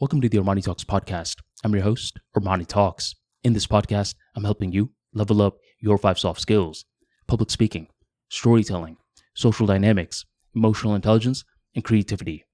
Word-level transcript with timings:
Welcome 0.00 0.20
to 0.20 0.28
the 0.28 0.38
Armani 0.38 0.62
Talks 0.62 0.84
podcast. 0.84 1.38
I'm 1.64 1.74
your 1.74 1.82
host, 1.82 2.20
Armani 2.36 2.68
Talks. 2.68 3.16
In 3.42 3.52
this 3.52 3.66
podcast, 3.66 4.14
I'm 4.36 4.44
helping 4.44 4.70
you 4.70 4.92
level 5.12 5.42
up 5.42 5.56
your 5.80 5.98
five 5.98 6.20
soft 6.20 6.40
skills 6.40 6.84
public 7.26 7.50
speaking, 7.50 7.88
storytelling, 8.28 8.96
social 9.34 9.66
dynamics, 9.66 10.24
emotional 10.54 10.94
intelligence, 10.94 11.42
and 11.74 11.82
creativity. 11.82 12.44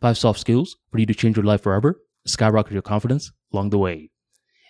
Five 0.00 0.16
soft 0.16 0.40
skills 0.40 0.78
for 0.90 0.96
you 0.96 1.04
to 1.04 1.12
change 1.12 1.36
your 1.36 1.44
life 1.44 1.62
forever, 1.62 2.00
skyrocket 2.26 2.72
your 2.72 2.80
confidence 2.80 3.30
along 3.52 3.68
the 3.68 3.76
way. 3.76 4.10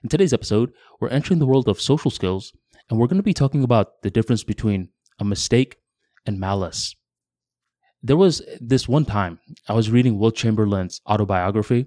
In 0.03 0.09
today's 0.09 0.33
episode, 0.33 0.73
we're 1.01 1.11
entering 1.11 1.39
the 1.39 1.47
world 1.47 1.69
of 1.69 1.81
social 1.81 2.11
skills, 2.11 2.53
and 2.91 2.99
we're 2.99 3.07
going 3.07 3.19
to 3.19 3.23
be 3.23 3.33
talking 3.33 3.63
about 3.63 4.03
the 4.03 4.11
difference 4.11 4.43
between 4.43 4.89
a 5.21 5.25
mistake 5.25 5.77
and 6.27 6.41
malice. 6.41 6.97
There 8.03 8.17
was 8.17 8.43
this 8.61 8.89
one 8.89 9.05
time 9.05 9.39
I 9.69 9.75
was 9.75 9.93
reading 9.93 10.19
Wilt 10.19 10.35
Chamberlain's 10.35 11.01
autobiography, 11.09 11.87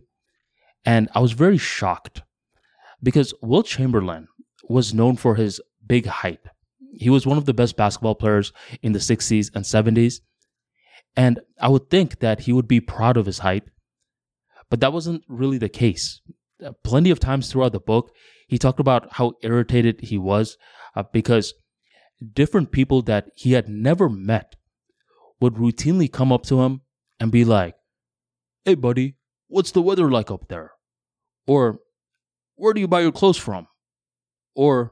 and 0.88 1.10
I 1.14 1.20
was 1.20 1.34
very 1.34 1.58
shocked 1.58 2.22
because 3.04 3.34
Wilt 3.42 3.66
Chamberlain 3.66 4.30
was 4.70 4.94
known 4.94 5.18
for 5.18 5.36
his 5.36 5.60
big 5.86 6.06
height. 6.06 6.40
He 6.94 7.10
was 7.10 7.28
one 7.28 7.38
of 7.38 7.44
the 7.44 7.54
best 7.54 7.76
basketball 7.76 8.16
players 8.16 8.54
in 8.82 8.94
the 8.94 9.00
60s 9.00 9.52
and 9.54 9.66
70s. 9.66 10.22
And 11.18 11.42
I 11.60 11.68
would 11.68 11.90
think 11.90 12.20
that 12.20 12.42
he 12.42 12.54
would 12.54 12.70
be 12.70 12.80
proud 12.80 13.18
of 13.18 13.26
his 13.26 13.40
height, 13.40 13.64
but 14.70 14.80
that 14.80 14.94
wasn't 14.94 15.26
really 15.28 15.58
the 15.58 15.68
case. 15.68 16.22
Uh, 16.66 16.72
plenty 16.86 17.10
of 17.10 17.20
times 17.20 17.52
throughout 17.52 17.74
the 17.74 17.82
book, 17.82 18.12
he 18.48 18.58
talked 18.58 18.80
about 18.80 19.12
how 19.12 19.34
irritated 19.42 20.00
he 20.02 20.18
was 20.18 20.58
uh, 20.96 21.04
because 21.12 21.54
different 22.34 22.72
people 22.72 23.02
that 23.02 23.28
he 23.36 23.52
had 23.52 23.68
never 23.68 24.08
met 24.08 24.56
would 25.42 25.56
routinely 25.56 26.10
come 26.10 26.32
up 26.32 26.46
to 26.46 26.62
him 26.62 26.80
and 27.20 27.30
be 27.30 27.44
like, 27.44 27.76
Hey, 28.64 28.76
buddy, 28.76 29.18
what's 29.48 29.72
the 29.72 29.82
weather 29.82 30.10
like 30.10 30.32
up 30.32 30.48
there? 30.48 30.72
Or, 31.48 31.80
where 32.56 32.74
do 32.74 32.82
you 32.82 32.88
buy 32.88 33.02
your 33.02 33.12
clothes 33.12 33.38
from? 33.38 33.68
Or, 34.56 34.92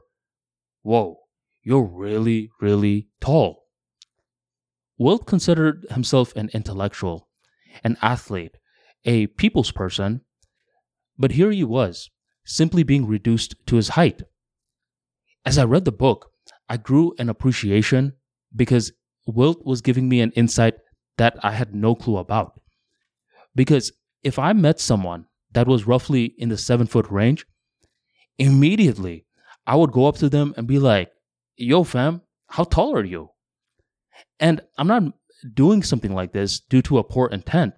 whoa, 0.82 1.18
you're 1.62 1.84
really, 1.84 2.50
really 2.60 3.08
tall. 3.20 3.64
Wilt 4.98 5.26
considered 5.26 5.86
himself 5.90 6.34
an 6.34 6.48
intellectual, 6.54 7.28
an 7.84 7.98
athlete, 8.00 8.56
a 9.04 9.26
people's 9.26 9.70
person, 9.70 10.22
but 11.18 11.32
here 11.32 11.50
he 11.50 11.64
was, 11.64 12.10
simply 12.44 12.82
being 12.82 13.06
reduced 13.06 13.54
to 13.66 13.76
his 13.76 13.90
height. 13.90 14.22
As 15.44 15.58
I 15.58 15.64
read 15.64 15.84
the 15.84 15.92
book, 15.92 16.30
I 16.68 16.76
grew 16.76 17.14
an 17.18 17.28
appreciation 17.28 18.14
because 18.54 18.92
Wilt 19.26 19.64
was 19.66 19.82
giving 19.82 20.08
me 20.08 20.20
an 20.20 20.32
insight 20.32 20.74
that 21.18 21.36
I 21.42 21.52
had 21.52 21.74
no 21.74 21.94
clue 21.94 22.16
about. 22.16 22.60
Because 23.54 23.92
if 24.22 24.38
I 24.38 24.52
met 24.52 24.80
someone 24.80 25.26
that 25.52 25.66
was 25.66 25.86
roughly 25.86 26.34
in 26.38 26.48
the 26.48 26.58
seven 26.58 26.86
foot 26.86 27.06
range, 27.10 27.46
immediately 28.38 29.26
I 29.66 29.76
would 29.76 29.92
go 29.92 30.06
up 30.06 30.16
to 30.16 30.28
them 30.28 30.54
and 30.56 30.66
be 30.66 30.78
like, 30.78 31.10
Yo, 31.56 31.84
fam, 31.84 32.22
how 32.48 32.64
tall 32.64 32.94
are 32.94 33.04
you? 33.04 33.30
And 34.38 34.60
I'm 34.78 34.86
not 34.86 35.04
doing 35.54 35.82
something 35.82 36.12
like 36.14 36.32
this 36.32 36.60
due 36.60 36.82
to 36.82 36.98
a 36.98 37.04
poor 37.04 37.28
intent. 37.28 37.74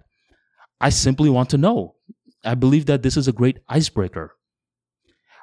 I 0.81 0.89
simply 0.89 1.29
want 1.29 1.49
to 1.51 1.57
know. 1.57 1.95
I 2.43 2.55
believe 2.55 2.85
that 2.85 3.03
this 3.03 3.17
is 3.17 3.27
a 3.27 3.33
great 3.33 3.59
icebreaker. 3.67 4.35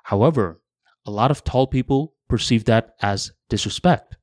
However, 0.05 0.61
a 1.05 1.11
lot 1.11 1.31
of 1.31 1.45
tall 1.45 1.67
people 1.67 2.15
perceive 2.29 2.65
that 2.65 2.95
as 3.03 3.33
disrespect. 3.49 4.17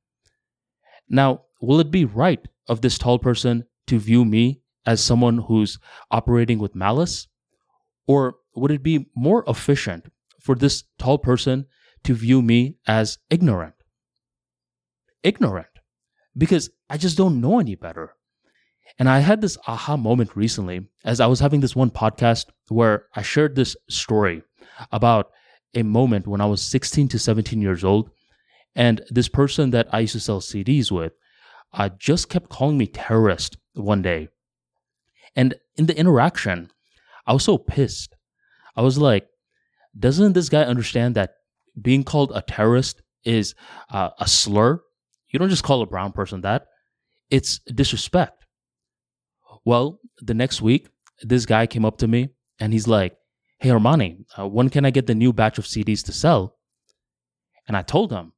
Now, 1.10 1.44
will 1.62 1.80
it 1.80 1.92
be 1.92 2.06
right 2.06 2.46
of 2.68 2.82
this 2.82 2.98
tall 2.98 3.20
person 3.20 3.66
to 3.88 4.00
view 4.00 4.26
me 4.26 4.62
as 4.86 5.04
someone 5.04 5.40
who's 5.40 5.78
operating 6.12 6.60
with 6.60 6.76
malice? 6.76 7.28
Or 8.08 8.36
would 8.56 8.72
it 8.72 8.84
be 8.84 9.08
more 9.16 9.44
efficient 9.48 10.12
for 10.40 10.56
this 10.56 10.84
tall 10.98 11.18
person 11.18 11.66
to 12.04 12.14
view 12.14 12.42
me 12.42 12.76
as 12.88 13.18
ignorant? 13.30 13.76
Ignorant. 15.24 15.68
Because 16.38 16.70
I 16.90 16.98
just 16.98 17.18
don't 17.18 17.40
know 17.40 17.60
any 17.60 17.76
better. 17.76 18.16
And 19.00 19.10
I 19.10 19.20
had 19.20 19.42
this 19.42 19.58
aha 19.68 19.98
moment 19.98 20.36
recently 20.36 20.88
as 21.04 21.20
I 21.20 21.28
was 21.28 21.40
having 21.40 21.62
this 21.62 21.76
one 21.76 21.90
podcast 21.90 22.46
where 22.68 23.08
I 23.16 23.22
shared 23.22 23.56
this 23.56 23.76
story 23.90 24.44
about 24.92 25.32
a 25.74 25.84
moment 25.84 26.28
when 26.28 26.42
I 26.42 26.46
was 26.46 26.62
16 26.62 27.08
to 27.10 27.20
17 27.20 27.62
years 27.62 27.84
old. 27.84 28.10
And 28.76 29.02
this 29.10 29.30
person 29.30 29.72
that 29.72 29.88
I 29.92 30.02
used 30.02 30.14
to 30.14 30.20
sell 30.20 30.42
CDs 30.42 30.92
with 30.92 31.14
uh, 31.74 31.90
just 31.98 32.30
kept 32.30 32.50
calling 32.50 32.78
me 32.78 32.88
terrorist 32.88 33.58
one 33.74 34.02
day. 34.02 34.30
And 35.36 35.56
in 35.76 35.88
the 35.88 35.98
interaction, 35.98 36.70
I 37.26 37.34
was 37.34 37.44
so 37.44 37.58
pissed. 37.58 38.16
I 38.76 38.82
was 38.82 38.98
like, 38.98 39.28
doesn't 39.98 40.34
this 40.34 40.50
guy 40.50 40.64
understand 40.64 41.16
that 41.16 41.36
being 41.80 42.04
called 42.04 42.32
a 42.34 42.42
terrorist 42.42 43.02
is 43.24 43.56
uh, 43.90 44.10
a 44.20 44.28
slur? 44.28 44.82
You 45.30 45.40
don't 45.40 45.50
just 45.50 45.64
call 45.64 45.82
a 45.82 45.88
brown 45.88 46.12
person 46.12 46.42
that, 46.42 46.68
it's 47.30 47.60
disrespect. 47.60 48.46
Well, 49.66 50.00
the 50.20 50.34
next 50.34 50.62
week, 50.62 50.88
this 51.22 51.46
guy 51.46 51.68
came 51.68 51.86
up 51.86 51.98
to 52.00 52.08
me 52.08 52.30
and 52.60 52.74
he's 52.74 52.88
like, 52.88 53.16
Hey, 53.60 53.70
Armani, 53.70 54.26
uh, 54.38 54.48
when 54.48 54.70
can 54.70 54.84
I 54.84 54.92
get 54.92 55.08
the 55.08 55.16
new 55.16 55.32
batch 55.32 55.58
of 55.58 55.66
CDs 55.66 56.04
to 56.06 56.12
sell? 56.12 56.58
And 57.68 57.78
I 57.78 57.82
told 57.82 58.12
him, 58.12 58.34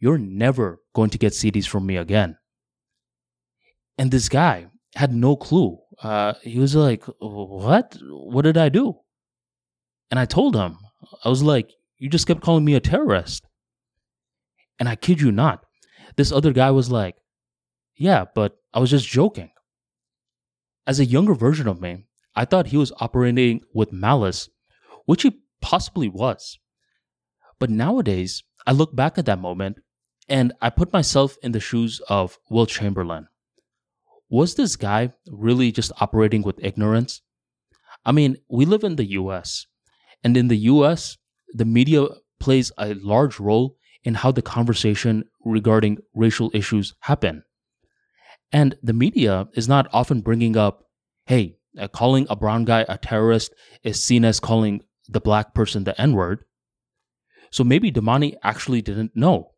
You're 0.00 0.18
never 0.18 0.80
going 0.94 1.10
to 1.10 1.18
get 1.18 1.32
CDs 1.32 1.66
from 1.66 1.86
me 1.86 1.96
again. 1.96 2.36
And 3.96 4.10
this 4.10 4.28
guy 4.28 4.66
had 4.96 5.12
no 5.12 5.36
clue. 5.36 5.78
Uh, 6.02 6.34
he 6.42 6.58
was 6.58 6.74
like, 6.74 7.04
What? 7.18 7.96
What 8.00 8.42
did 8.42 8.56
I 8.56 8.68
do? 8.68 8.96
And 10.10 10.18
I 10.18 10.24
told 10.24 10.56
him, 10.56 10.78
I 11.24 11.28
was 11.28 11.42
like, 11.42 11.72
You 11.98 12.08
just 12.08 12.26
kept 12.26 12.42
calling 12.42 12.64
me 12.64 12.74
a 12.74 12.80
terrorist. 12.80 13.46
And 14.78 14.88
I 14.88 14.96
kid 14.96 15.20
you 15.20 15.30
not, 15.30 15.64
this 16.16 16.32
other 16.32 16.52
guy 16.52 16.70
was 16.70 16.90
like, 16.90 17.16
Yeah, 17.96 18.24
but 18.34 18.56
I 18.72 18.80
was 18.80 18.90
just 18.90 19.08
joking. 19.08 19.50
As 20.86 20.98
a 20.98 21.04
younger 21.04 21.34
version 21.34 21.68
of 21.68 21.80
me, 21.80 22.06
I 22.34 22.44
thought 22.44 22.68
he 22.68 22.76
was 22.76 22.92
operating 23.00 23.60
with 23.74 23.92
malice, 23.92 24.48
which 25.04 25.22
he 25.22 25.40
possibly 25.60 26.08
was. 26.08 26.58
But 27.58 27.70
nowadays, 27.70 28.42
I 28.66 28.72
look 28.72 28.96
back 28.96 29.18
at 29.18 29.26
that 29.26 29.38
moment 29.38 29.78
and 30.28 30.52
I 30.62 30.70
put 30.70 30.92
myself 30.92 31.36
in 31.42 31.52
the 31.52 31.60
shoes 31.60 32.00
of 32.08 32.38
Wilt 32.48 32.70
Chamberlain 32.70 33.28
was 34.30 34.54
this 34.54 34.76
guy 34.76 35.12
really 35.28 35.72
just 35.72 35.92
operating 36.00 36.42
with 36.42 36.64
ignorance? 36.64 37.20
I 38.04 38.12
mean, 38.12 38.36
we 38.48 38.64
live 38.64 38.84
in 38.84 38.96
the 38.96 39.10
US, 39.20 39.66
and 40.24 40.36
in 40.36 40.48
the 40.48 40.56
US, 40.56 41.18
the 41.52 41.64
media 41.64 42.06
plays 42.38 42.72
a 42.78 42.94
large 42.94 43.38
role 43.40 43.76
in 44.04 44.14
how 44.14 44.30
the 44.32 44.40
conversation 44.42 45.24
regarding 45.44 45.98
racial 46.14 46.50
issues 46.54 46.94
happen. 47.00 47.42
And 48.52 48.76
the 48.82 48.92
media 48.92 49.48
is 49.54 49.68
not 49.68 49.88
often 49.92 50.22
bringing 50.22 50.56
up, 50.56 50.84
hey, 51.26 51.56
uh, 51.78 51.88
calling 51.88 52.26
a 52.30 52.36
brown 52.36 52.64
guy 52.64 52.84
a 52.88 52.98
terrorist 52.98 53.52
is 53.82 54.02
seen 54.02 54.24
as 54.24 54.40
calling 54.40 54.82
the 55.08 55.20
black 55.20 55.54
person 55.54 55.84
the 55.84 56.00
N 56.00 56.14
word. 56.14 56.44
So 57.52 57.64
maybe 57.64 57.92
Damani 57.92 58.34
actually 58.42 58.80
didn't 58.80 59.14
know. 59.14 59.52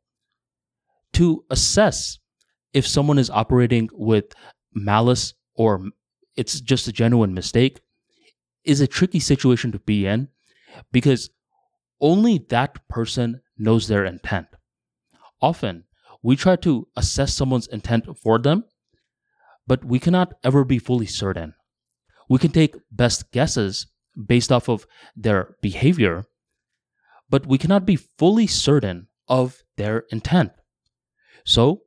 To 1.14 1.44
assess 1.50 2.18
if 2.72 2.86
someone 2.86 3.18
is 3.18 3.30
operating 3.30 3.88
with 3.92 4.34
malice 4.74 5.34
or 5.54 5.90
it's 6.36 6.60
just 6.60 6.88
a 6.88 6.92
genuine 6.92 7.34
mistake 7.34 7.80
is 8.64 8.80
a 8.80 8.86
tricky 8.86 9.20
situation 9.20 9.72
to 9.72 9.78
be 9.80 10.06
in 10.06 10.28
because 10.92 11.30
only 12.00 12.38
that 12.48 12.88
person 12.88 13.40
knows 13.58 13.88
their 13.88 14.04
intent. 14.04 14.46
Often, 15.40 15.84
we 16.22 16.36
try 16.36 16.56
to 16.56 16.88
assess 16.96 17.34
someone's 17.34 17.66
intent 17.66 18.06
for 18.16 18.38
them, 18.38 18.64
but 19.66 19.84
we 19.84 19.98
cannot 19.98 20.34
ever 20.44 20.64
be 20.64 20.78
fully 20.78 21.06
certain. 21.06 21.54
We 22.28 22.38
can 22.38 22.50
take 22.50 22.76
best 22.90 23.30
guesses 23.32 23.86
based 24.26 24.52
off 24.52 24.68
of 24.68 24.86
their 25.16 25.56
behavior, 25.60 26.24
but 27.28 27.46
we 27.46 27.58
cannot 27.58 27.86
be 27.86 27.96
fully 27.96 28.46
certain 28.46 29.08
of 29.28 29.62
their 29.76 30.04
intent. 30.10 30.52
So, 31.44 31.82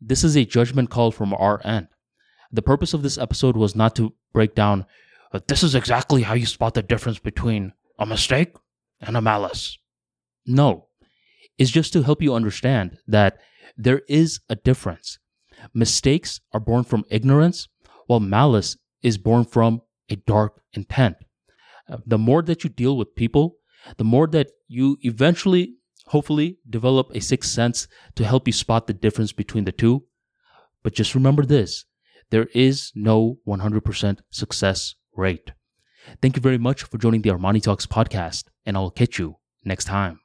this 0.00 0.22
is 0.22 0.36
a 0.36 0.44
judgment 0.44 0.90
call 0.90 1.10
from 1.10 1.34
our 1.34 1.60
end. 1.64 1.88
The 2.50 2.62
purpose 2.62 2.94
of 2.94 3.02
this 3.02 3.18
episode 3.18 3.56
was 3.56 3.74
not 3.74 3.94
to 3.96 4.14
break 4.32 4.54
down 4.54 4.86
uh, 5.32 5.40
this 5.46 5.62
is 5.62 5.74
exactly 5.74 6.22
how 6.22 6.34
you 6.34 6.46
spot 6.46 6.74
the 6.74 6.82
difference 6.82 7.18
between 7.18 7.72
a 7.98 8.06
mistake 8.06 8.54
and 9.00 9.16
a 9.16 9.20
malice. 9.20 9.78
No, 10.46 10.88
it's 11.58 11.70
just 11.70 11.92
to 11.92 12.02
help 12.02 12.22
you 12.22 12.34
understand 12.34 12.98
that 13.06 13.38
there 13.76 14.02
is 14.08 14.40
a 14.48 14.56
difference. 14.56 15.18
Mistakes 15.74 16.40
are 16.52 16.60
born 16.60 16.84
from 16.84 17.04
ignorance, 17.10 17.68
while 18.06 18.20
malice 18.20 18.76
is 19.02 19.18
born 19.18 19.44
from 19.44 19.82
a 20.08 20.16
dark 20.16 20.62
intent. 20.72 21.16
Uh, 21.88 21.98
the 22.06 22.18
more 22.18 22.42
that 22.42 22.64
you 22.64 22.70
deal 22.70 22.96
with 22.96 23.14
people, 23.14 23.56
the 23.98 24.04
more 24.04 24.26
that 24.28 24.48
you 24.66 24.96
eventually, 25.02 25.74
hopefully, 26.06 26.58
develop 26.68 27.10
a 27.14 27.20
sixth 27.20 27.50
sense 27.50 27.86
to 28.14 28.24
help 28.24 28.46
you 28.46 28.52
spot 28.52 28.86
the 28.86 28.94
difference 28.94 29.32
between 29.32 29.64
the 29.64 29.72
two. 29.72 30.04
But 30.82 30.94
just 30.94 31.14
remember 31.14 31.44
this 31.44 31.84
there 32.30 32.48
is 32.54 32.92
no 32.94 33.38
100% 33.46 34.18
success 34.30 34.94
rate. 35.16 35.52
Thank 36.22 36.36
you 36.36 36.42
very 36.42 36.58
much 36.58 36.82
for 36.84 36.98
joining 36.98 37.22
the 37.22 37.30
Armani 37.30 37.62
Talks 37.62 37.86
podcast, 37.86 38.44
and 38.64 38.76
I'll 38.76 38.90
catch 38.90 39.18
you 39.18 39.36
next 39.64 39.84
time. 39.84 40.20